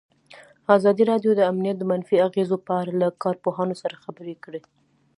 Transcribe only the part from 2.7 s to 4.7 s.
اړه له کارپوهانو سره خبرې کړي.